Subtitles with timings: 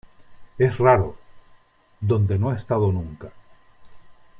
[0.57, 1.15] es raro.
[1.99, 3.31] donde no ha estado nunca